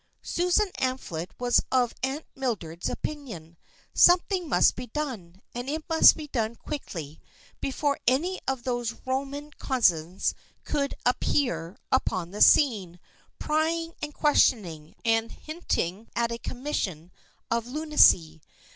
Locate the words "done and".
4.87-5.69